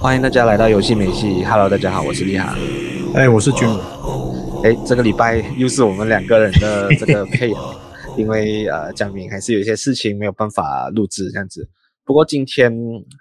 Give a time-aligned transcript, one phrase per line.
[0.00, 1.44] 欢迎大家来到游戏美系。
[1.44, 2.56] Hello，大家好，我是立航。
[3.12, 3.68] 哎，我是君。
[4.64, 7.78] 哎，这个礼拜又是我们两个人的这个配合，
[8.16, 11.68] 因为呃，江明还是有一些事情没有办法录制这样子。
[12.02, 12.74] 不过今天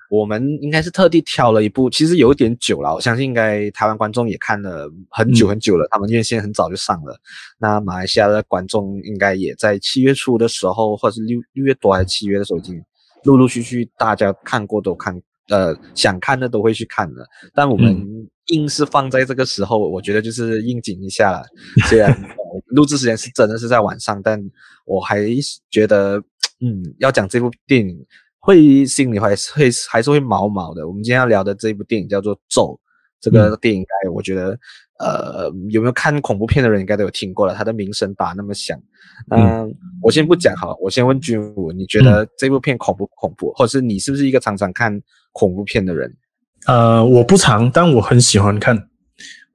[0.10, 7.20] 我们应该是特地挑了一部，其实有点久了，我相信应该台湾观众也看了很久很久了，嗯、他们院线很早就上了。
[7.60, 12.82] 那马来西亚的观众应该也在七月初的时候，或者是六六月多还是七月的时候，已经
[13.26, 15.14] 陆陆续续大家看过都看，
[15.50, 17.28] 呃，想看的都会去看的。
[17.54, 18.08] 但我们
[18.48, 21.44] 硬是放在这个时候，我觉得就是应景一下了。
[21.88, 22.16] 虽然
[22.68, 24.42] 录制时间是真的是在晚上，但
[24.86, 25.26] 我还
[25.70, 26.18] 觉得，
[26.62, 28.06] 嗯，要讲这部电影。
[28.42, 30.88] 会心里还是会还是会毛毛的。
[30.88, 32.64] 我们今天要聊的这部电影叫做《咒》，
[33.20, 34.58] 这个电影，该我觉得，
[35.00, 37.54] 呃，有没有看恐怖片的人应该都有听过了。
[37.54, 38.80] 他的名声打那么响，
[39.32, 39.70] 嗯、呃，
[40.02, 43.52] 我先不讲好了，我先问君武，你觉得这部片恐不恐怖？
[43.54, 45.02] 或者是你是不是一个常常看
[45.32, 46.16] 恐怖片的人？
[46.68, 48.90] 呃，我不常，但我很喜欢看。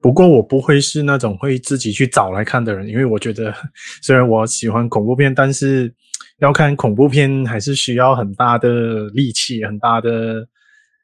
[0.01, 3.53] 不过我不会是那种会自己去找来看的人，因为我觉得
[4.03, 5.93] 虽然我喜欢恐怖片，但是。
[6.39, 10.45] 要看恐怖片还是需要很大的力气、很大的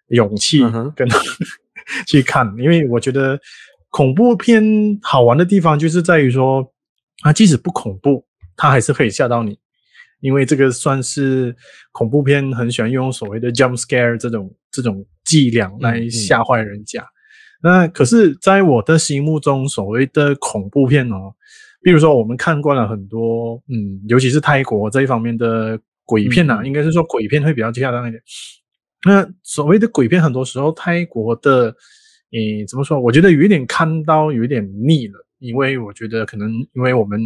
[0.10, 0.60] 勇气
[0.94, 1.08] 跟
[2.08, 3.40] 去看，因为我觉得
[3.90, 4.64] 恐怖片
[5.02, 6.66] 好玩的地方就是在于说，
[7.24, 9.58] 它即使不恐怖，它还是可以吓到你，
[10.20, 11.56] 因为这个算是
[11.92, 17.06] 恐怖片很喜欢用所谓的 jump scare 这种这种伎俩来吓坏人家。
[17.64, 21.34] 那可是，在我的心目中，所谓的恐怖片哦。
[21.84, 28.22] 比如说，我们看惯了很多，嗯，尤其是泰国这一方面的鬼片呐、啊，嗯、应该是说鬼片会比较恰当一点。
[29.06, 31.76] 那所谓的鬼片，很多时候泰国的，
[32.32, 33.00] 诶，怎么说？
[33.00, 37.20] 我觉得有一点看到有一点腻了，因为我觉得可能因为我们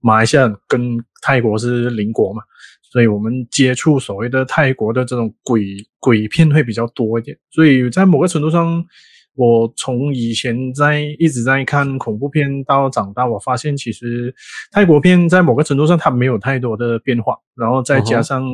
[0.00, 2.42] 马来西亚跟泰国是邻国嘛，
[2.82, 8.84] 所以我们接触所谓的泰国的这种鬼鬼片会比较多一点，所以在某个程度上。
[9.38, 14.34] 我从以前在一直在看恐怖片到长大，我发现其实
[14.72, 18.44] 泰国片在某个程度上它没有太多的变化，然后再加上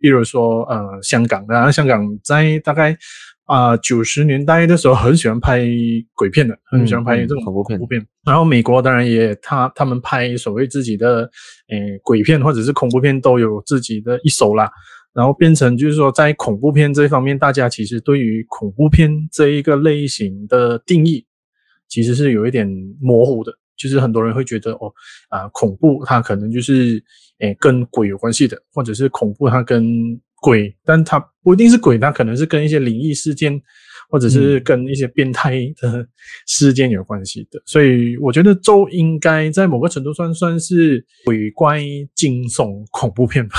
[0.00, 2.96] 比如说呃香港的，香港在大概
[3.44, 5.64] 啊九十年代的时候很喜欢拍
[6.12, 8.00] 鬼片的，很喜欢拍这种恐怖片。
[8.00, 11.30] 嗯嗯、然后美国当然也他他们拍所谓自己的
[11.68, 14.68] 诶、呃、鬼片或者是恐怖片都有自己的一手啦。
[15.14, 21.26] 然后变成就是说，在恐怖片这一方面，大家其实对于恐怖片这一个类型的定义，
[21.88, 22.66] 其实是有一点
[23.00, 23.52] 模糊的。
[23.74, 24.92] 就是很多人会觉得，哦，
[25.28, 27.02] 啊，恐怖它可能就是
[27.40, 29.84] 诶跟鬼有关系的，或者是恐怖它跟
[30.40, 33.60] 鬼，但它不一定是鬼，它可能是跟一些灵异事件，
[34.08, 36.06] 或者是跟一些变态的
[36.46, 37.58] 事件有关系的。
[37.58, 41.80] 嗯、所以我觉得咒应该在某个程度算算是鬼怪
[42.14, 43.56] 惊悚恐怖片吧。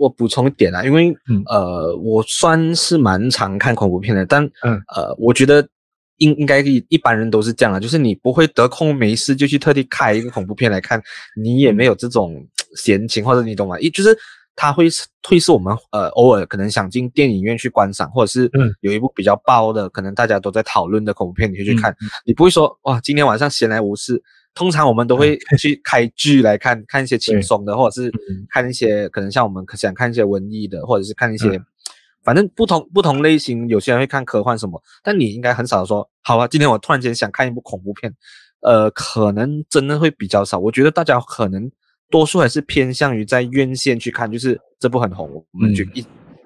[0.00, 5.68] 我补充一点啊，因为、嗯、呃，我算是蛮常看恐怖片的，但、嗯、呃，我觉得
[6.16, 11.02] 应应该一般人都是这样啊，就是你不会得空没事就去特地开一个恐怖片来看，
[11.36, 12.34] 你也没有这种
[12.76, 13.78] 闲情，或者你懂吗？
[13.78, 14.16] 一就是
[14.56, 14.88] 他会
[15.28, 18.50] 会是我们呃偶尔可能想进电影院去观赏，或者是
[18.80, 24.22] 有一部比较爆的，可能大家都在讨论的恐怖片，你会去看，嗯、你不会说哇，今天晚上闲来无事。
[24.54, 28.12] 通常我们都会去 开剧来看，看一些轻松的，或者是
[28.48, 31.60] 看一些可能像我们想看一些文艺的，或者是看一些，
[32.22, 33.68] 反正不同不同类型。
[33.68, 38.12] 有些人会看科幻什么，但你应该很少说，好啊，今天我突然间想看一部恐怖片，
[38.60, 40.58] 呃，可能真的会比较少。
[40.58, 41.70] 我觉得大家可能
[42.10, 46.04] 多数还是偏向于在院线去看，就是这部很红，我们就一。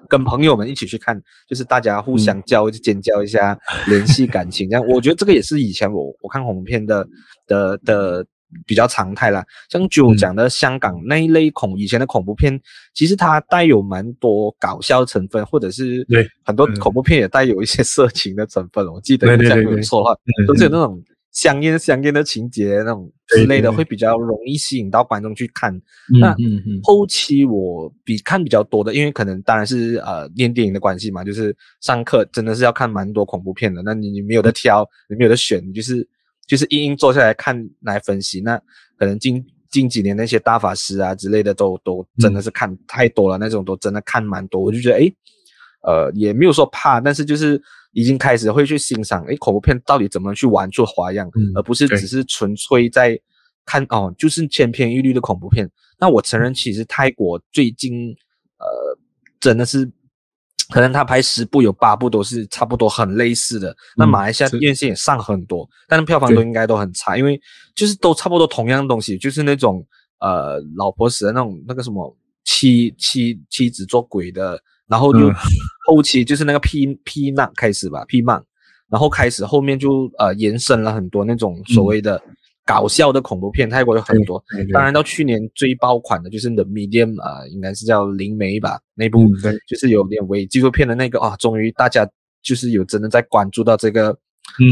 [0.09, 3.57] 跟朋友们一起去看，就是大家互相叫、尖叫一下，
[3.87, 4.85] 联系感情这样。
[4.87, 7.07] 我觉得这个也是以前我我看恐怖片的
[7.47, 8.25] 的的
[8.65, 9.43] 比较常态啦。
[9.69, 12.59] 像就讲的香港那一类恐以前的恐怖片，
[12.93, 18.85] 其实它带有蛮多搞笑成分，或者是对很多恐怖片也带有一些色情的成分。
[18.87, 20.15] 我记得没有错的话，
[20.47, 21.01] 都是有那种。
[21.35, 25.69] 香艳香艳的情节那种之类的，会比较容易吸引到观众去看。
[26.17, 26.33] 那
[26.81, 33.81] 后期我比看比较多的，因为可能当然是呃念电影的关系嘛，就是上课真的是要看蛮多恐怖片的。
[33.83, 36.07] 那你你没有得挑，你没有得选，你就是
[36.47, 38.39] 就是硬硬坐下来看来分析。
[38.39, 38.57] 那
[38.97, 44.61] 可能近近几年那些大法师啊之类的都都真的是看太多了，嗯、那种都真的看蛮多。
[44.61, 45.13] 我就觉得诶，
[45.83, 47.61] 呃也没有说怕，但是就是。
[47.95, 53.17] 已经开始会去欣赏，诶，恐怖片到底怎么去玩出花样，嗯、而不是只是纯粹在
[53.65, 55.65] 看哦，就是千篇一律的恐怖片。
[55.97, 58.09] 那我承认，其实泰国最近，
[58.59, 58.67] 呃，
[59.39, 59.89] 真的是，
[60.69, 63.71] 可能他拍十部有八部都是差不多很类似的。
[63.71, 67.41] 嗯、那马来西亚院线也上很多，是但是票房都应该都很差，因为
[67.73, 69.85] 就是都差不多同样的东西，就是那种
[70.19, 72.15] 呃，老婆死的那种那个什么。
[72.47, 75.31] 妻妻妻子做鬼的，然后就
[75.87, 78.43] 后期就是那个 P P 漫开始吧，P 漫，
[78.89, 82.21] 然后开始后面就呃延伸了很多那种所谓的
[82.65, 84.43] 搞笑的恐怖片，泰国有很多。
[84.73, 89.27] 当然到去年最爆款的就是 The Medium 啊、呃，应该是叫灵媒吧，那部
[89.67, 92.07] 就是有点伪纪录片的那个啊，终于大家
[92.43, 94.17] 就是有真的在关注到这个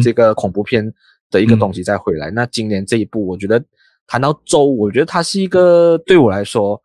[0.04, 0.84] 这个恐怖片
[1.30, 2.32] 的一个东西再回来。
[2.32, 3.64] 那今年这一部，我觉得。
[4.06, 6.80] 谈到周，我觉得它是一个对我来说，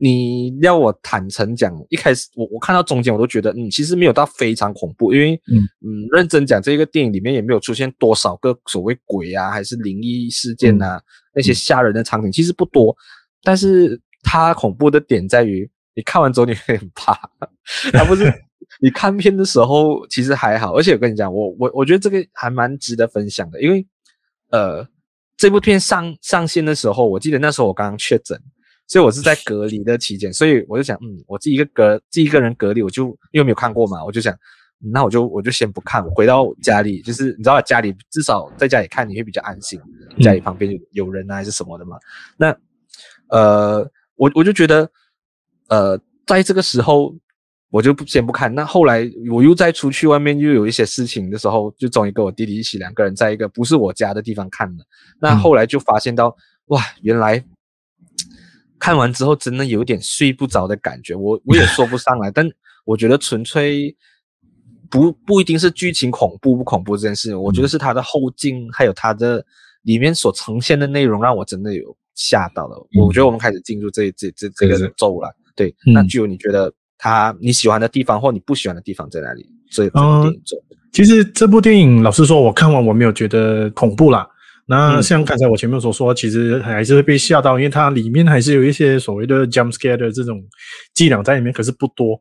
[0.00, 11.02] 你要我坦诚讲，一开始我我看到中间我都觉得，嗯，其实没有到非常恐怖，因为嗯嗯，认真讲，这个电影里面也没有出现多少个所谓鬼啊，还是灵异事件啊，嗯、
[11.34, 12.96] 那些吓人的场景其实不多，
[13.42, 17.14] 但是它恐怖的点在于，你看完之后你会很怕，
[17.92, 18.24] 它不是
[18.80, 23.86] 你看片的时候其实还好，而且我跟你讲，我我我觉得这个还蛮值得分享的，因为
[24.50, 24.88] 呃。
[25.36, 28.38] 这部片上上线的时候，我记得那时候我刚刚确诊，
[28.90, 34.36] 所以我是在隔离的期间，所以我就想，嗯，我自己一个隔自己一个人隔离，我就因为没有看过嘛，我就想，
[34.92, 39.80] 那我就我就先不看，我回到家里，就是你知道，家里至少在家里看你会比较安心，
[40.20, 41.96] 家里旁边有有人啊还是什么的嘛。
[42.36, 42.54] 那
[43.28, 44.90] 呃，我我就觉得，
[45.68, 45.96] 呃，
[46.26, 47.14] 在这个时候。
[47.72, 54.84] 我就不先不看，那后来我又再出去外面又有一些事情的时候，就终于跟我弟弟一起两个人在一个不是我家的地方看了。
[55.20, 56.36] 那后来就发现到，
[56.66, 57.38] 哇，原来
[58.80, 61.14] 看完之后真的有点睡不着的感觉。
[61.14, 62.50] 我我也说不上来， 但
[62.84, 63.94] 我觉得纯粹
[64.90, 69.44] 不不一定是剧情恐怖不恐怖这件事，我觉得是它的后劲还有它的
[69.82, 72.76] 里面所呈现的内容让我真的有吓到了。
[72.98, 75.32] 我觉得我们开始进入这这这这个咒了。
[75.54, 76.72] 对，那具有你觉得？
[77.02, 79.46] 它你喜欢的地方或你不喜欢的地方在哪里？
[79.70, 80.42] 这部电影，嗯，
[80.92, 84.28] 其实这部电影老实说，我看完我没有觉得恐怖啦。
[84.70, 90.40] 那像刚才我前面所说，其实还是会被吓到，因为它里面还是有一些所谓的 jump scare 的这种
[90.94, 92.20] 伎俩在里面，可是不多。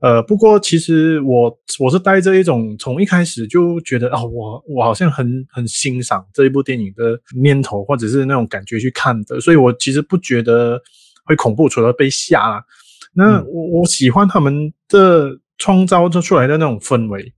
[0.00, 10.80] 呃，不过其实我我是带着一种从一开始就觉得哦，我我好像很很欣赏这一部电影的念头，或者是那种感觉去看的，所以我其实不觉得
[11.26, 12.64] 会恐怖，除了被吓啦。
[13.12, 17.32] 那我我喜欢他们的创造出来的那种氛围，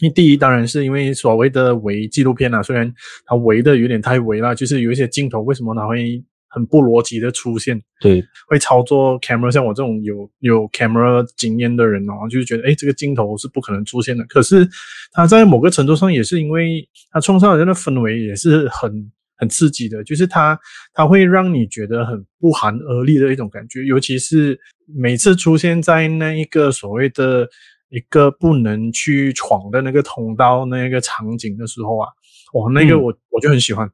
[0.00, 2.92] 因为第一当然是因为所谓的伪纪录片啊，虽然
[3.26, 7.80] 它伪的有点太伪了，就是有一些镜头为什么它会很不逻辑的出现？
[8.00, 14.24] 对，会操作 camera，像我这种有有 camera 经验的人哦，就是觉得诶这个镜头是不可能出现的。
[14.24, 14.68] 可是
[15.12, 19.10] 它在某个程度上也是因为它创造的那氛围也是很。
[19.40, 20.58] 很刺激的，就是它，
[20.92, 24.58] 它会让你觉得很不寒而栗的一种感觉，尤其是
[24.92, 27.48] 每次出现在那一个所谓的
[27.90, 32.08] 一个不能去闯的那个通道那个场景的时候啊，
[32.54, 33.90] 哇，那个我我就很喜欢。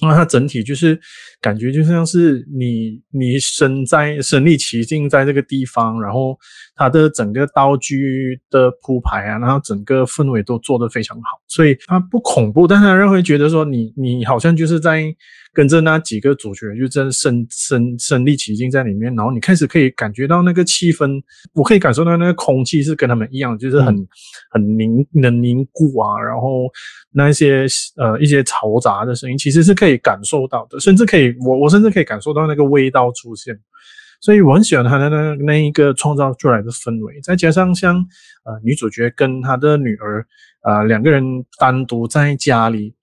[0.00, 0.98] 那它整体就是
[1.40, 6.36] 感觉就像是你你身在身历其境在这个地方，然后
[6.74, 15.04] 它的整个道具的铺排啊，然后整个氛围都做得非常好，所以它不恐怖，但它让人会觉得说你你好像就是在
[15.54, 21.22] 跟着那几个主角就真的身身身历其境在里面，然后你开始可以感觉到那个气氛，
[21.52, 23.94] 我可以感受到那个空气是跟他们一样，就是很
[24.50, 26.70] 很凝能凝固啊，然后
[27.10, 27.66] 那一些
[27.96, 33.54] 呃一些嘈杂的声音其实是可以感受到的，甚至可以我我甚至可以感受到那个味道出现，
[34.22, 37.96] 所以我很喜欢他的那那一个创造出来的氛围，再加上像
[38.44, 40.26] 呃女主角跟她的女儿
[40.62, 41.22] 啊、呃、两个人
[41.58, 42.94] 单独在家里。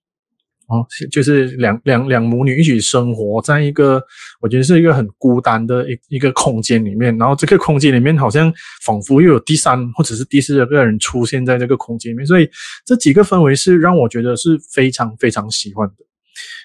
[0.70, 4.00] 哦，就是两两两母女一起生活在一个，
[4.40, 7.16] 我觉得是一个很孤单的一一个空间里面。
[7.18, 8.52] 然后这个空间里面好像
[8.84, 12.48] 仿佛又有第三或者是第四个人出现在这个空间里面，所以
[12.86, 15.94] 这几个氛围是让我觉得是非常非常喜欢的。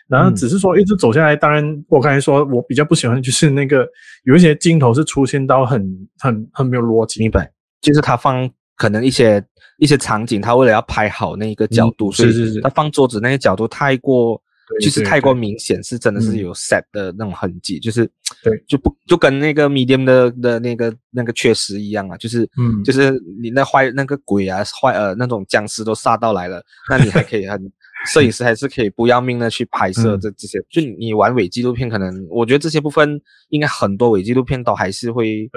[0.07, 3.87] 然后只是说一直走下来，当然我刚才说我比较不喜欢就是那个
[4.25, 5.81] 有一些镜头是出现到很
[6.19, 7.51] 很很没有逻辑，明白？
[7.81, 8.47] 就是他放
[8.77, 9.43] 可能一些。
[9.77, 14.41] 一些场景，他为了要拍好那一个角度，嗯、所以他放桌子那些角度太过，
[14.81, 18.09] 就是太过明显，是真的是有 set 的那种痕迹，就是
[18.43, 27.71] 对，就不就跟那个 medium 的的那个那个确实一样啊，就是嗯，就是你那坏那个鬼啊坏呃那种僵尸都杀到来了，那你还可以很。
[28.05, 33.19] 摄影师还是可以不要命的去拍摄这这些，嗯、就你玩伪纪录片，可能我觉得这些部分
[33.49, 35.49] 应该很多伪纪录片都还是会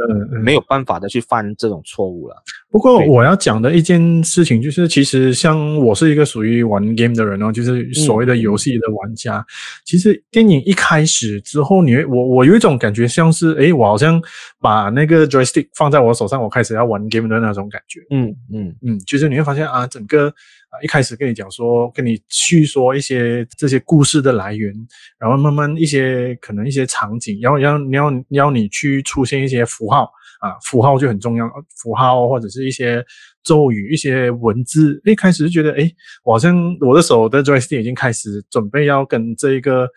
[0.43, 2.37] 没有办法的去犯这种错误了。
[2.71, 9.39] 不过我要讲的一件事情就是，其实像我是一个属于玩 game 的人哦，就是所谓的游戏的玩家。
[9.39, 9.45] 嗯、
[9.85, 14.21] 其实电影一开始之后你，你我我有一种感觉，像是诶，我好像
[14.61, 18.01] 把那个 joystick 放在我手上，我开始要玩 game 的那种感觉。
[18.11, 20.33] 嗯嗯嗯，就是你会发现啊，整个
[20.71, 24.73] 啊一开始跟你讲说，跟你叙说一些这些故事的来源，
[25.19, 30.11] 然后慢慢一些可能一些场景，然后要你要要你去出现一些符号。
[30.41, 31.51] 啊，符号就很重要，
[31.83, 33.05] 符号或者是一些
[33.43, 35.03] 咒语、一些文字。
[35.05, 39.89] 一开始就觉得，诶，我好像我的手的 joystick 已经开始准备要跟这个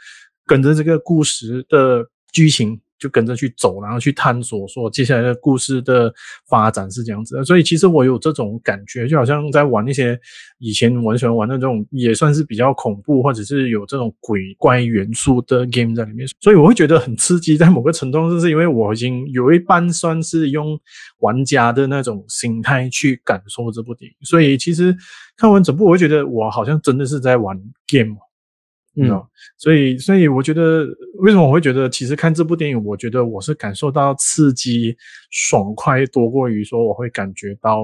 [0.48, 2.82] 跟着这个故事的剧情。
[3.02, 6.14] 就跟着去走，然后去探索，说接下来的故事的
[6.48, 7.44] 发展是这样子的。
[7.44, 10.18] 所以其实我有这种感觉，就好像在玩一些
[10.60, 16.28] 以前我很喜欢玩的这种，也算是比较恐怖或者是有这种鬼怪元素的 game 在里面。
[16.40, 20.80] 所以我会觉得很刺激，在某个程度上，是因为我已经有一半算是用
[21.22, 24.16] 玩家的那种心态去感受这部电影。
[24.22, 24.96] 所以其实
[25.36, 28.16] 看完整部，我会觉得我好像真的是在玩 game。
[28.98, 29.08] 嗯，
[29.58, 30.86] 所以，所以我觉得，
[31.20, 34.96] 为什么我会觉得，其实看这部电影，我觉得我是感受到刺激、
[35.30, 37.84] 爽快多过于说我会感觉到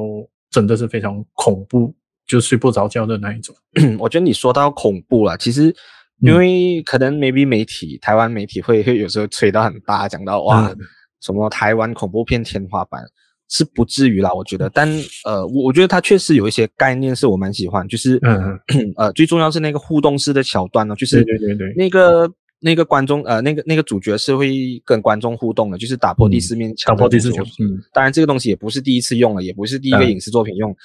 [0.49, 1.95] 真的是非常恐怖，
[2.25, 3.55] 就睡不着觉的那一种。
[3.97, 5.73] 我觉得你说到恐怖了，其实
[6.19, 10.73] 因为可能 maybe 媒体，台湾媒体会会有时候吹到很大，讲到哇，
[11.21, 13.01] 什么台湾恐怖片天花板。
[13.49, 14.87] 是不至于啦，我觉得，但
[15.23, 18.59] 呃，我我觉得它确实有一些概念是我蛮喜欢，就是嗯
[18.97, 27.45] 呃，最重要是那个互动式的桥段呢，就是对对对，那个那个观众呃，那个那个主角是会跟观众互动的，就是打破第四面墙，打破第四墙。
[27.59, 30.75] 嗯，当然这个东西也不是第一次用了，也不是第一个影视作品用，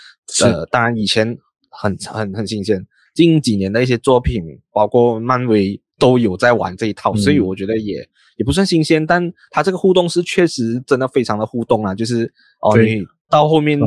[0.45, 1.37] 呃，当然以前
[1.69, 4.41] 很很很新鲜，近几年的一些作品，
[4.73, 8.07] 包括漫威都有在玩这一套，所以我觉得也。
[8.39, 11.95] 也不算新鲜，但它这个互动是确实真的非常的互动啊！
[11.95, 12.25] 就是
[12.63, 13.79] 哦，你到后面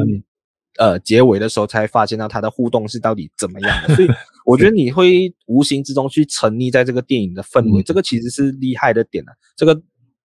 [0.77, 4.07] 呃结尾的时候才发现到它的互动是到底怎么样的， 所以
[4.45, 9.34] 我觉得你会无形之中去沉溺在这个电影的氛围，这个其实是厉害的点啊。
[9.57, 9.75] 这个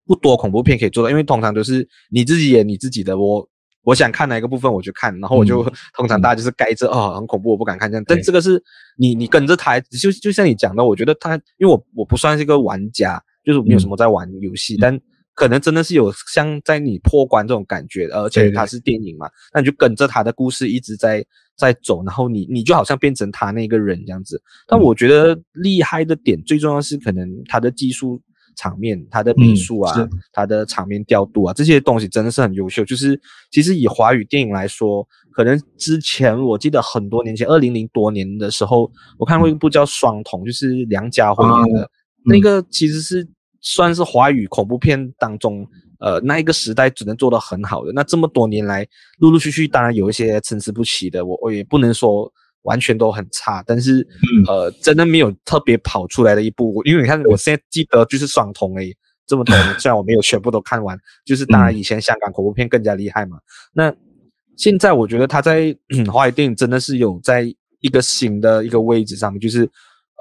[0.04, 3.49] 不多恐怖片可以做到，因为通常都是你自己演你自己的，我
[3.84, 5.62] 我想看哪一个部分我就看，然后我就
[5.94, 8.62] 通常大家就是盖着哦很恐怖我不敢看这样，但这个是
[8.96, 13.22] 你你跟着台就就像你讲的，我觉得他因为我我不算是一个玩家。
[13.42, 15.00] 就是没有什么在玩游戏，嗯，但
[15.34, 21.25] 可能真的是有像在你破关这种感觉，而且它是电影嘛，那你就跟着他的故事一直在
[21.56, 24.40] 在走，然后你你就好像变成他那个人这样子。
[24.68, 28.20] 但我觉得厉害的点，最重要是可能他的技术
[28.57, 32.85] 场面、他的美术啊、他的场面调度啊这些东西真的是很优秀。
[32.85, 41.90] 就是其实以华语电影来说，可能之前我记得很多年前，二零零多年的时候，我看过一部叫《双瞳》，就是梁家辉演的。
[42.25, 43.26] 那个其实是
[43.61, 45.66] 算是华语恐怖片当中，
[46.00, 47.92] 呃，那一个时代只能做得很好的。
[47.92, 48.87] 那这么多年来，
[49.19, 52.30] 陆陆续续当然有一些参差不齐的，我我也不能说
[52.62, 54.07] 完全都很差，但是
[54.47, 56.83] 呃，真的没有特别跑出来的一部。
[56.85, 63.38] 因为你看，我现在记得就是双瞳诶，这么多年， 虽然我没有全部都看完，就是当然以前香港恐怖片更加厉害嘛。
[63.73, 63.95] 那
[64.57, 65.76] 现在我觉得他在
[66.12, 67.45] 华语电影真的是有在
[67.81, 69.69] 一个新的一个位置上面，就是。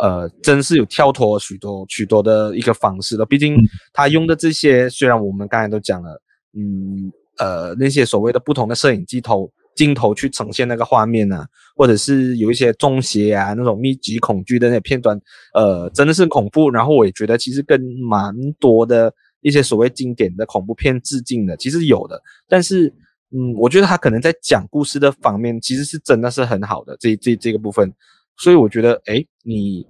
[0.01, 3.25] 呃，真是有跳脱许多许多的一个方式了。
[3.25, 3.57] 毕竟
[3.91, 6.21] 他用的这些，虽然我们刚才都讲了，
[6.53, 15.17] 嗯，呃，那些所谓的不同的摄影机头镜头去呈现那个画面啊，或者是有一些中邪啊那种密集恐惧的那些片段，
[15.53, 16.69] 呃，真的是恐怖。
[16.69, 19.09] 然后我也觉得其实跟蛮多的
[19.39, 22.21] 一些所谓经典的恐怖片致敬的，其实有的。
[22.45, 22.93] 但是，
[23.31, 27.89] 嗯，我觉得他可能在讲故事的方面，其实是真的是很好的这这这个部分。
[28.37, 29.87] 所以我觉得，诶，你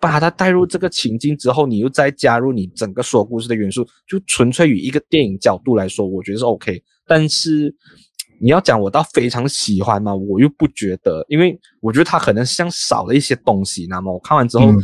[0.00, 6.80] 把它带入这个情境之后，你又再加入你整个说故事的元素，就纯粹于一个电影角度来说，我觉得是 OK。
[7.04, 7.74] 但是
[8.42, 13.86] 你要讲我到非常喜欢嘛，我又不觉得，因为我觉得它可能像少了一些东西。
[13.88, 14.82] 那么我看完之后，嗯、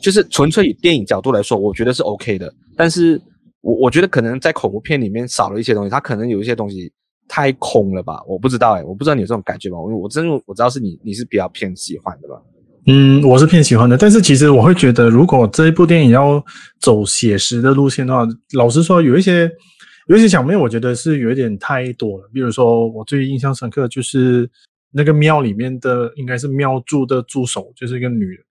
[0.00, 2.54] 就是纯粹以电影角度来说，我觉得是 OK 的。
[2.76, 3.20] 但是
[3.62, 6.92] 我我觉得可能在恐怖片里面少了一些东西，它可能有一些东西
[7.26, 8.22] 太空了吧？
[8.28, 9.80] 我不知道诶，我不知道你有这种感觉吗？
[9.80, 12.40] 我我真我知道是你你是比较偏喜欢的吧？
[12.86, 16.42] 嗯，我是偏喜欢的，但是其实我会觉得，如果这一部电影要
[16.80, 19.50] 走写实的路线的话，老实说，有一些
[20.10, 22.28] 有一些场面，我觉得是有一点太多了。
[22.34, 24.50] 比如说，我最印象深刻就是
[24.90, 28.42] 那个庙里面的，应该是庙祝的助手，就是一个女的，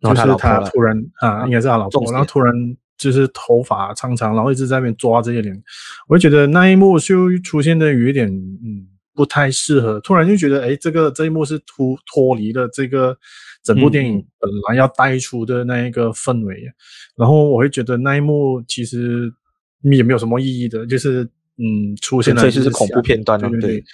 [0.00, 2.52] 然后就是她突然啊，应该是她老婆，然后突然
[2.96, 5.62] 就是头发长长，然后一直在那边抓这些人，
[6.08, 13.16] 我会觉得那一幕就出现的有一点嗯不太适合，突然就觉得哎，这个这一幕是脱脱离了这个。
[13.64, 16.72] 整部电影本来要带出的那一个氛围，嗯，
[17.16, 19.30] 然后我会觉得那一幕其实
[19.82, 21.22] 也没有什么意义的，就是
[21.56, 23.84] 嗯出现了，这就是恐怖片段了，对对对。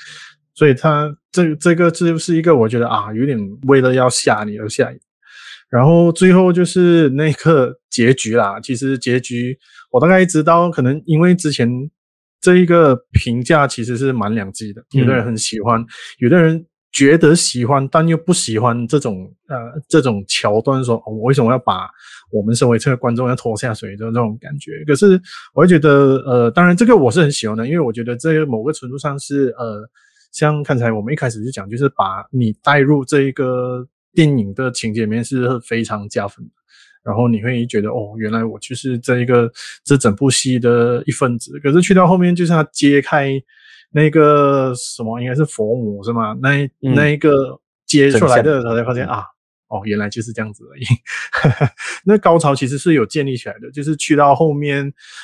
[0.54, 4.98] 所以他这这个这就是一个我觉得啊，有点为了要吓你而吓你。
[5.68, 8.60] 然后最后就是那个结局啦。
[8.60, 9.58] 其实结局
[9.90, 11.68] 我大概知道，可能因为之前
[12.40, 15.84] 这一个评价其实是蛮两极的，有的人很喜欢，
[16.18, 16.64] 有的人
[16.94, 21.90] 觉得喜欢，但又不喜欢这种呃这种桥段说，说、哦、我为什么要把
[22.30, 24.84] 我们身为这个观众要拖下水的这种感觉。
[24.86, 25.20] 可是
[25.52, 29.86] 我会觉得，呃，当然这个我是很喜欢的，因为我觉得这个某个程度上是呃，
[30.32, 33.86] 像刚才我们一开始就讲，就是把你带入这一个。
[34.16, 36.52] 电影的情节里面是非常加分的，
[37.02, 39.50] 然后你会觉得哦，原来我就是这一个
[39.82, 41.58] 这整部戏的一份子。
[41.58, 43.32] 可是去到后面，就是他揭开
[43.94, 46.36] 那个什么，应该是佛母是吗？
[46.42, 49.24] 那、嗯、那一个接出来的时候，才发现啊，
[49.68, 50.84] 哦，原来就是这样子而已。
[52.04, 54.78] 那高潮其实是有建立起来的，就是去到后面，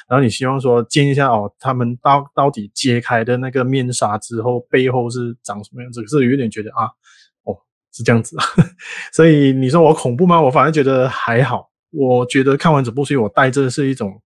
[0.09, 6.01] 然后你希望说见一下哦，他们到到底揭开的那个面纱之后，背后是长什么样子？
[6.03, 6.85] 可是有点觉得啊。
[6.85, 7.57] 哦
[7.93, 8.37] 是这样子，
[9.13, 10.41] 所以你说我恐怖吗？
[10.41, 11.69] 我反而觉得还好。
[11.91, 14.23] 我觉得看完整部戏，我带着是一种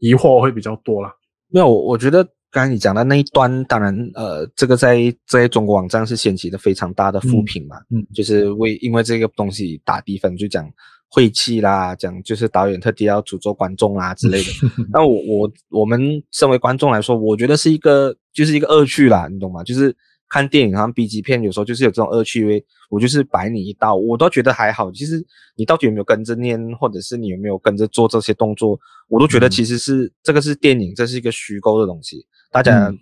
[0.00, 1.10] 疑惑会比较多啦。
[1.48, 10.68] 没有，我觉得刚才你讲的那一段，当然，呃，这个在在中国网站是掀起的非常大的负评嘛，嗯，嗯就是为因为这个东西打低分，就讲
[11.08, 14.50] 晦气啦，讲就是导演特地要诅咒观众啦之类的。
[14.92, 16.00] 那我我我们
[16.32, 19.62] 身为观众来说，我觉得是一个就是一个恶趣啦，你懂吗？
[19.62, 19.96] 就是。
[20.32, 22.64] 看电影，好像 B 级片，有时候就是有这种恶趣味。
[22.88, 24.88] 我就是摆你一道，我都觉得还好。
[24.92, 25.20] 其实
[25.56, 28.78] 你到底有没有跟着念，或者是你有没有跟着做这些动作，
[29.08, 32.24] 我都觉得其实是、嗯、这个是电影，这是一个虚构的东西。
[32.50, 32.92] 大家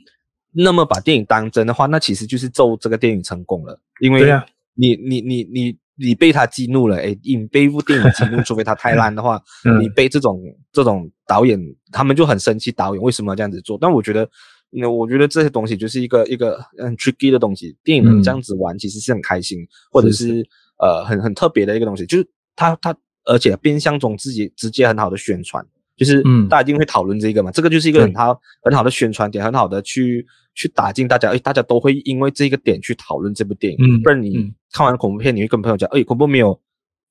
[0.52, 3.80] 那么把电影当真的话，那其实就是咒这个电影成功了。
[4.00, 4.30] 因为
[4.74, 10.40] 你你你你你被他激怒了，哎，你被一部电影激怒，除非他太烂的话， 嗯、你被这种
[10.72, 11.58] 这种导演，
[11.90, 13.76] 他们就很生气，导演为什么要这样子做？
[13.80, 14.28] 但我觉得。
[14.70, 20.46] 那我觉得这些东西就是一个一个很 tricky 的东西，电影能这样子玩其实是很开心，嗯、或者是，
[20.78, 25.66] 呃很很特别的一个东西，就是它它而且变相中自己直接很好的宣传，
[25.98, 36.58] 就是大家一定会讨论这个嘛，嗯、这个就是一个很好很好的宣传点，很好的去去打进大家，哎，大家都会因为这个点去讨论这部电影，嗯、不然你看完恐怖片，你会跟朋友讲，哎，恐怖没有，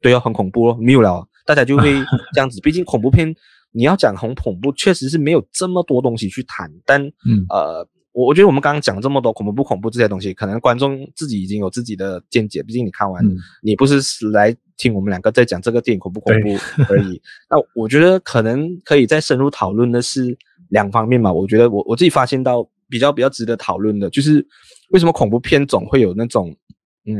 [0.01, 1.94] 对啊，很恐怖哦，没有了，大家就会
[2.34, 3.36] 这样子，毕竟恐怖片。
[3.74, 6.72] 你要讲很恐怖，确实是没有这么多东西去谈。
[6.84, 12.63] 但，嗯，呃，我我觉得我们刚刚讲这么多恐怖不恐怖这些东西，可能观众自己已经有自己的见解。
[12.63, 16.58] 毕竟你看完，嗯、你不是来听我们两个在讲这个电影恐不恐怖
[16.89, 17.21] 而已。
[17.47, 20.36] 那我觉得可能可以再深入讨论的是
[20.69, 21.32] 两方面嘛。
[21.32, 24.43] 我觉得我我自己发现到比较比较值得讨论的，就是
[24.89, 26.49] 为什么恐怖片总会有那种，
[27.06, 27.15] 嗯，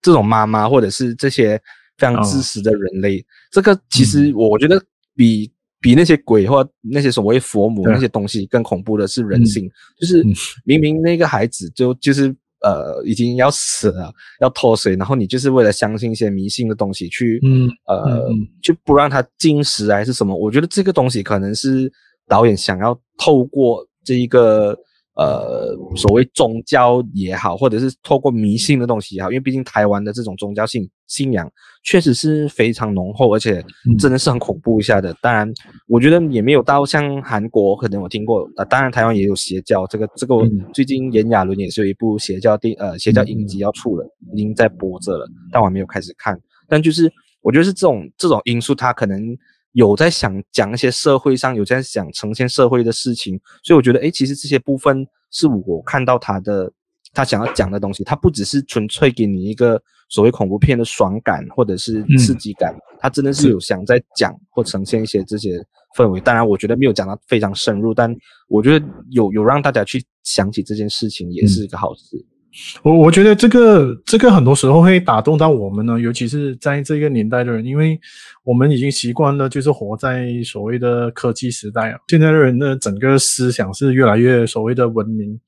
[0.00, 1.60] 这种妈妈或者是这些
[1.98, 3.18] 非常自私的人类。
[3.18, 4.80] 哦、这个其实我觉得
[5.16, 5.50] 比。
[5.84, 9.70] 比那些鬼或那些所谓佛母那些东西更恐怖的是人性，嗯、
[10.00, 10.24] 就是
[10.64, 18.30] 明明那个孩子就就是呃已经要死了，要脱水，然后你就是为了相信一些迷信的东西去，嗯呃
[18.62, 20.34] 就不让他进食还是什么？
[20.34, 21.92] 我觉得这个东西可能是
[22.26, 24.74] 导演想要透过这一个。
[25.16, 31.48] 呃，所谓宗教也好，或者是透过迷信的东西也好，因为毕竟台湾的这种宗教性信仰
[31.84, 33.64] 确实是非常浓厚，而且
[33.96, 35.12] 真的是很恐怖一下的。
[35.12, 35.48] 嗯、当然，
[35.86, 38.64] 我觉得也没有到像韩国，可能我听过啊、呃。
[38.64, 40.34] 当然，台湾也有邪教，这个这个
[40.72, 46.36] 最近炎亚纶也是有一部邪教电呃邪教影集要出了，已经在播着了，但我还没有开始看。
[46.68, 47.08] 但就是
[47.40, 49.36] 我觉得是这种这种因素，它可能。
[49.74, 56.72] 有在想讲一些社会上有在想呈现社会的事情，所以我觉得，诶，其实这些部分是我看到他的
[57.12, 65.58] 他想要讲的东西，他不只是纯粹给你一个所谓恐怖片的爽感或者是刺激感，嗯、他真的是有想在讲或呈现一些这些
[65.96, 66.20] 氛围。
[66.20, 68.14] 当然，我觉得没有讲到非常深入，但
[68.48, 72.16] 我觉得有有让大家去想起这件事情，也是一个好事。
[72.16, 72.33] 嗯
[72.82, 77.98] 我我觉得这个这个很多时候会打动到我们呢，尤其是在这个年代的人，因为
[78.44, 81.98] 我们已经习惯了就是活在所谓的科技时代啊。
[82.08, 85.38] 现在的人的整个思想是越来越所谓的文明。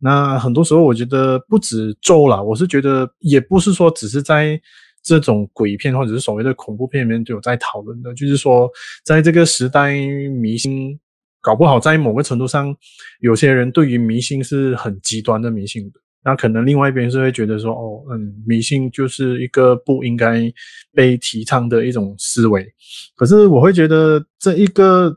[0.00, 4.60] 那很多时候我觉得不止咒啦，我是觉得也不是说只是在
[5.02, 8.68] 这种鬼片或者是所谓的恐怖片里面就有在讨论的，就是说
[9.04, 10.98] 在这个时代迷信，
[11.40, 12.76] 搞不好在某个程度上，
[13.20, 16.00] 有些人对于迷信是很极端的迷信的。
[16.26, 20.52] 那可能另外一边是会觉得说，哦，嗯，迷信就是一个不应该
[20.92, 22.66] 被提倡的一种思维。
[23.14, 25.16] 可是我会觉得这一个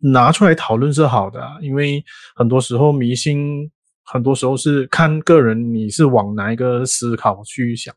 [0.00, 2.04] 拿出来讨论是好的啊，因为
[2.36, 3.70] 很多时候迷信，
[4.04, 7.94] 很多时候是看个人你是往哪一个思考去想。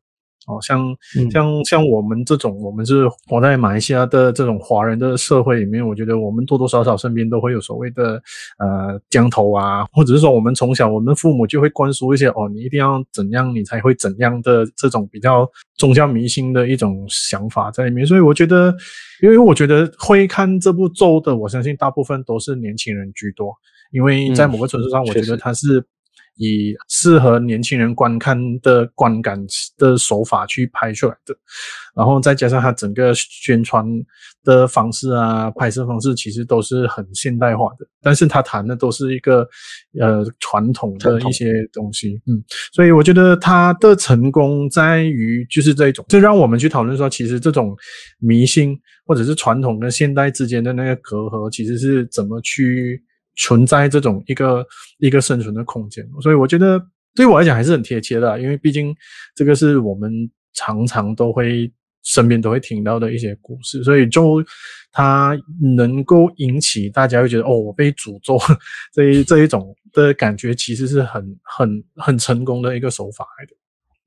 [0.47, 8.21] 哦，像、嗯、像像我们这种，我们是活在马来西亚的这种华人的社会里面，我觉得我们多多少少身边都会有所谓的
[8.60, 18.06] 呃江头啊，或者是说我们从小我们父母就会灌输一些哦，你一定要怎样，你才会怎样的这种比较宗教迷信的一种想法在里面。
[18.06, 18.75] 所以我觉得，
[19.21, 23.53] 因为我觉得会看这部咒的，我相信大部分都是年轻人居多，
[23.91, 25.84] 因为在某个程度上，我觉得它是。
[26.38, 29.39] 以适合年轻人观看的观感
[29.78, 31.36] 的手法去拍出来的，
[31.96, 33.86] 然后再加上它整个宣传
[34.43, 39.48] 的方式啊，拍摄方式其实都是很现代化的，但是他谈的都是一个
[40.00, 47.76] 呃传统的一些东西，嗯，所以我觉得他的成功在于就是这种，这让我们去讨论说，其实这种
[48.17, 53.04] 迷信或者是传统跟现代之间的那个隔阂，其实是怎么去。
[53.36, 54.65] 存在这种一个
[55.00, 56.80] 一个生存的空间，所以我觉得
[57.15, 58.96] 对我来讲还是很贴切的，因为毕竟
[59.36, 61.72] 这个是我们常常都会
[62.04, 64.43] 身边都会听到的一些故事，所以就
[64.91, 65.36] 它
[65.76, 68.38] 能够引起大家会觉得哦，我被诅咒
[68.93, 73.54] 这一这一种的感觉，其实是很很很成功的一个手法来的。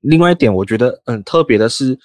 [0.01, 1.97] 另外一点，我觉得嗯特别的是，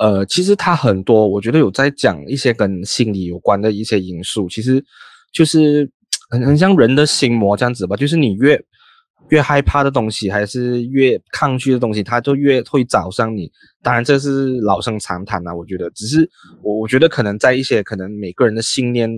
[0.00, 4.84] 呃，其实它很多我觉得有在讲一些跟心理有关的一些因素，其实
[5.32, 5.88] 就是。
[6.34, 8.60] 很很像人的心魔这样子吧，就是你越
[9.30, 13.50] 越害怕的东西，还是越抗拒的东西，它就越会找上你。
[13.82, 15.88] 当然这是老生常谈啊，我觉得。
[15.90, 16.28] 只是
[16.62, 19.08] 我我觉得可能在一些可能每个人的信念，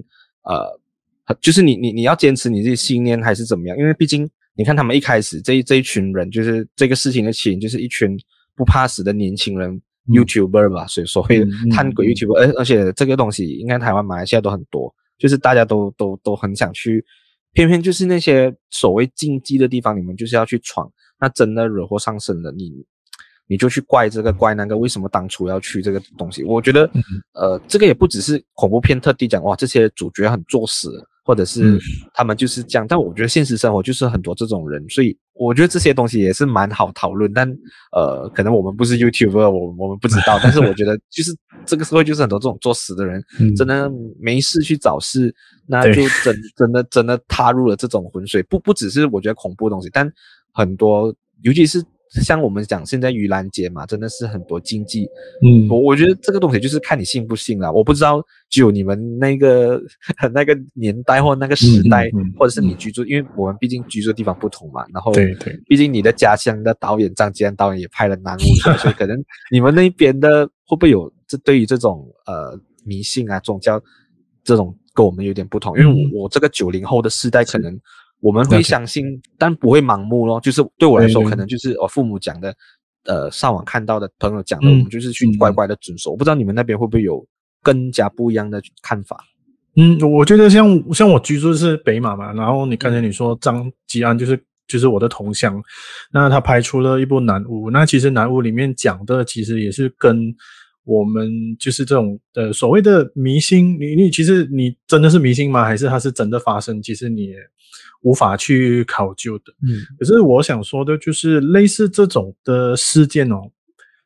[0.44, 3.76] 呃，就是你你你要坚持你自己信念还是怎么样？
[3.76, 8.16] 因为毕竟你看他们一开始这一这一群人，就是这个事情的起因，就是一群
[8.54, 9.82] 不怕死的年轻人、嗯、
[10.14, 14.94] YouTuber 吧，所以所谓的探鬼 YouTuber，而、嗯嗯、而且这个东西应该台湾、马来西亚都很多。
[15.18, 17.04] 就是大家都都都很想去，
[17.52, 22.72] 偏偏就是那些所谓禁忌的地方，你们就是要去闯，那真的惹祸上身了，你
[23.46, 26.42] 你就去怪这个怪那个，为什么当初要去这个东西？
[26.44, 26.90] 我觉得，
[27.34, 30.90] 呃，这个也不只是恐怖片特地讲，哇，这些主角很作死。
[31.26, 31.76] 或者是
[32.14, 37.32] 他们就是这样，但我觉得现实生活就是很多这种人，所以我觉得这些东西也是蛮好讨论。
[37.32, 37.48] 但
[37.92, 40.38] 呃，可能我们不是 YouTuber，我我们不知道。
[40.42, 43.22] 但是我觉得 就是这个社会就是很多这种作死的人，
[43.56, 45.34] 真的没事去找事，
[45.66, 48.42] 那就真真的真的踏入了这种浑水。
[48.44, 50.10] 不不只是我觉得恐怖的东西，但
[50.52, 51.84] 很多尤其是。
[52.08, 55.08] 像我们讲现在盂兰节嘛，真的是很多禁忌。
[55.44, 57.70] 嗯，我我觉得这个东西就是看你信不信啦。
[57.70, 59.80] 我不知道，只有你们那个
[60.32, 64.84] 那个年代或那个时代，嗯嗯嗯、或者是你居住，因为我们毕竟居住的地方不同嘛。
[64.94, 68.40] 然后，对对，毕竟你的家乡的导演张吉安导演也拍了《南巫》，
[68.78, 73.82] 所以可能你们那边的会不会有这对于这种呃迷信啊宗教
[74.44, 75.76] 这种跟我们有点不同？
[75.76, 77.78] 因为我我这个九零后的世代可能。
[78.20, 79.20] 我们会相信，Okay.
[79.38, 80.40] 但不会盲目咯。
[80.40, 82.54] 就是对我来说，可能就是我父母讲的，
[83.04, 86.10] 呃，上网看到的朋友讲的，嗯、我们就是去乖乖的遵守。
[86.10, 87.24] 我不知道你们那边会不会有
[87.62, 89.16] 更加不一样的看法？
[89.76, 95.62] 嗯，我觉得像像我居住是北马嘛，然后你刚才你说张吉安就是就是我的同乡，
[96.10, 100.34] 那他拍出了一部南屋，那其实南屋里面讲的其实也是跟
[100.86, 105.62] 我们就是这种的所谓的迷信，你你其实你真的是迷信吗？
[105.64, 106.80] 还是它是真的发生？
[106.80, 107.34] 其实你。
[108.02, 113.50] 无法去考究的，嗯，可是我想说的就是类似这种的事件哦，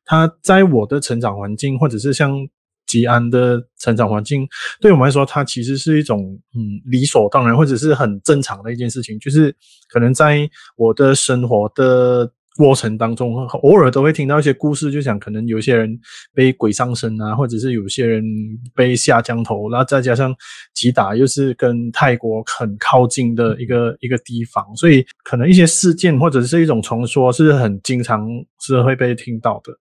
[0.07, 2.33] 它在我的成长环境，或者是像
[2.87, 4.49] 吉安的成长环境，
[4.81, 9.55] 对我们来说，它其实是一种嗯理所当然或者是很正常的一件事情，就是
[9.91, 12.33] 可能在我的生活的。
[12.61, 15.99] 过程当中，偶尔都会听到一些故事，就想可能有些人
[16.35, 18.23] 被鬼上身啊，或者是有些人
[18.75, 20.35] 被下降头，然后再加上
[20.75, 28.29] 吉打又是跟泰国很靠近的一个一个地方，所以可能一些事件或者是一种传说是很经常
[28.61, 29.73] 是会被听到的。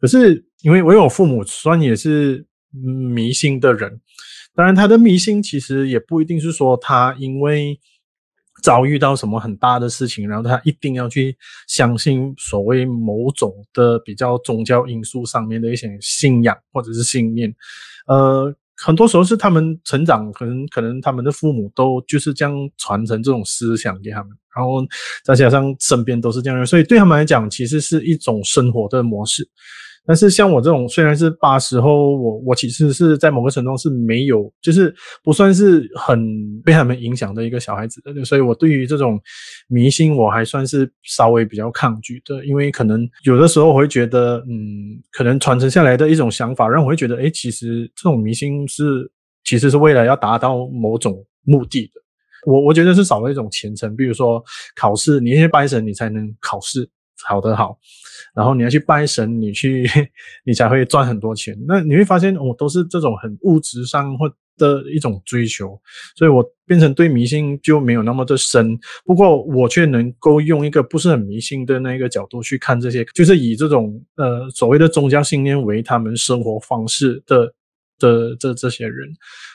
[0.00, 2.42] 可是因为我有父母算也是
[3.14, 4.00] 迷信的人，
[4.54, 7.78] 当然他的迷信其实也不一定是说他因为。
[8.64, 11.36] 遭遇到什么很大的事情，然后他一定要去
[11.68, 17.54] 相信所谓某种的比较宗教因素上面的一些信仰或者是信念，
[18.06, 24.82] 呃，很多时候是他们成长，可能可能他们的父母都就是这样传承这种思想给他们，然后
[25.22, 29.46] 再加上身边都是这样的，所以对他们来讲，其实是一种生活的模式。
[30.06, 39.18] 但是像我这种虽然是八十后，我我其实是在某个程度上是没有，就是不算是很被他们影响的一个小孩子，所以我对于这种
[39.66, 49.10] 迷信我还算是稍微比较抗拒的，因为可能有的时候我会觉得，嗯，可能传承下来的一种想法让我会觉得，诶，其实这种迷信是
[49.44, 51.92] 其实是为了要达到某种目的的，
[52.46, 54.42] 我我觉得是少了一种虔诚，比如说
[54.76, 56.86] 考试，你先拜神你才能考试。
[57.26, 57.78] 好的好，
[58.34, 59.88] 然后你要去拜神，你去
[60.44, 61.56] 你才会赚很多钱。
[61.66, 65.80] 那你会发现，哦，都是这种很物质上或的一种追求，
[66.16, 68.78] 所以我变成对迷信就没有那么的深。
[69.04, 77.52] 不过我却能够用一个不是很迷信的那个角度去看这些，就是以这种呃所谓的宗教信念为他们生活方式的
[77.98, 79.08] 的这这些人。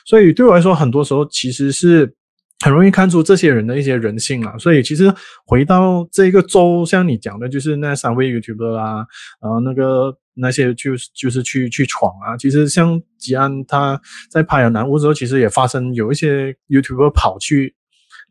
[0.04, 2.14] 所以对我来说，很多时候其实是。
[2.62, 5.10] 很容易看出这些人的一些人性啊，所以其实
[5.46, 9.06] 回到这个州，像你讲的，就是那三位 YouTuber 啊，
[9.40, 12.36] 然后那个那些就是就是去去闯啊。
[12.36, 13.98] 其实像吉安他
[14.30, 17.74] 在拍《南巫》之后，其实也发生有一些 YouTuber 跑去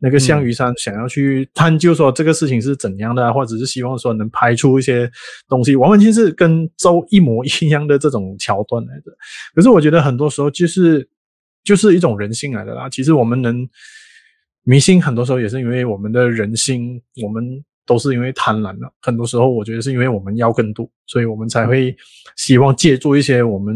[0.00, 5.10] 那个象鱼山，想要去探究说这个事情是怎样的啊，或者是希望说能拍出一些
[5.48, 9.10] 东西，完完全是跟州一模一样的这种桥段来的。
[9.56, 11.08] 可是我觉得很多时候就是
[11.64, 12.88] 就是一种人性来的啦。
[12.88, 13.68] 其实我们能。
[14.64, 18.92] 迷信很多时候也是因为我们的人心，我们都是因为贪婪了。
[19.00, 21.96] 很多时候，我觉得是因为我们要更多，所以我们才会
[22.36, 23.74] 希望借助一些我们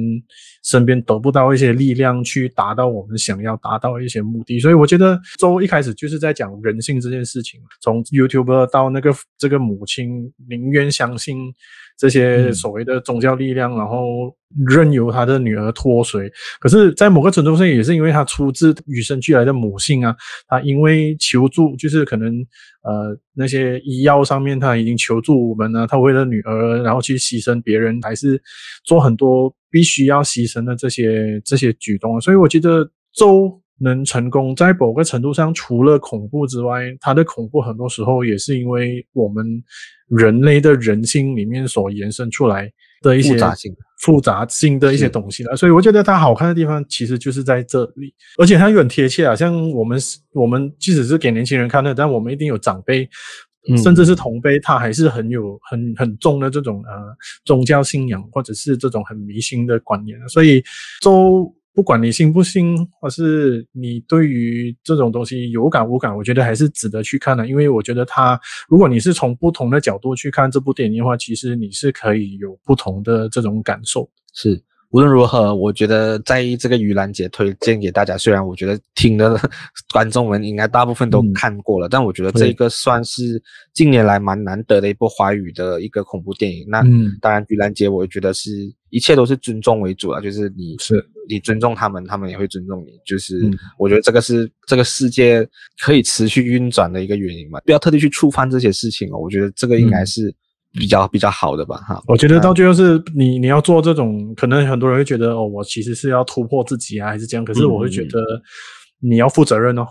[0.65, 4.59] 身边得不到一些力量，去达到我们想要达到一些目的。
[4.59, 11.53] 所以我觉得周一开始就是在讲人性这件事情，从 YouTuber 到那个这个母亲宁愿相信
[11.97, 14.35] 这些所谓的宗教力量，嗯、然后
[14.67, 16.33] 任由他的女儿脱水。
[16.59, 20.17] 可是，在某个程度上，也是因为他出自与生俱来的母性啊。
[20.49, 22.35] 他因为求助，就是可能
[22.83, 28.41] 呃那些医药上面他已经求助我们了，他为了女儿，然后去牺牲别人，还是
[28.85, 32.21] 做很多必须要牺牲的这些这些举动。
[32.21, 33.61] 所以，我觉得周。
[33.81, 39.45] 能成功，在某个程度上，除了恐怖之外，它的恐怖很多时候也是因为我们
[40.09, 42.71] 人类的人性里面所延伸出来
[43.03, 45.57] 的一些复杂性、复杂性的一些东西了。
[45.57, 49.35] 所以我觉得它好看的地方其实就是在这里，而且它又很贴切啊。
[49.35, 49.99] 像我们，
[50.33, 53.11] 我们即使是给年轻人看的，但我们一定有长辈，
[53.83, 60.19] 甚至是同辈，他还是很有很很重的这种呃宗教信仰，或者是这种很迷信的观念。
[60.29, 60.63] 所以
[61.03, 61.55] 都。
[61.77, 67.49] 不管你信不信，或是你对于这种东西有感无感，我觉得还是值得去看的。
[67.49, 74.09] 因为我觉得它，如果你是从不同的角度去看这部电影的话，其实你是可以有不同的这种感受。
[74.33, 74.63] 是。
[74.95, 78.17] 无论如何，我觉得在意这个盂兰节推荐给大家。
[78.17, 79.37] 虽然我觉得听的
[79.93, 86.65] 观众们应该大部分都看过了，嗯、但我觉得这个算是近年来蛮难得的一部华语的一个恐怖电影。
[86.69, 92.93] 那、嗯、当然，盂兰节我觉得是一切都是尊重为主啊，就是你是你尊重他们，他们也会尊重你。
[93.05, 95.45] 就是我觉得这个是这个世界
[95.83, 99.19] 可以持续运转的一个原因嘛，不要特地去触犯这些事情哦。
[99.19, 100.33] 我觉得这个应该是。
[100.75, 102.03] 比较比较好的吧，哈。
[102.07, 107.45] 我觉得到最后是你你要做这种，可能很多人会觉得哦，我其实是要突破自己啊，还是这样。
[107.45, 108.21] 可是我会觉得
[109.01, 109.87] 你要负责任哦，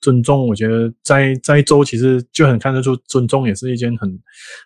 [0.00, 0.46] 尊重。
[0.46, 4.10] 我觉得在在周其实就很看得出，尊重也是一件很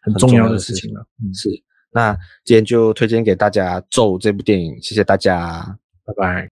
[0.02, 1.00] 很重要的事情了。
[1.22, 1.48] 嗯，是。
[1.92, 6.50] 那今天就推荐给大家《咒》这部电影，谢谢大家，拜拜。